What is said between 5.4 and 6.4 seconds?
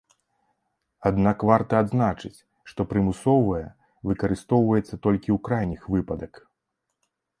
крайніх выпадак.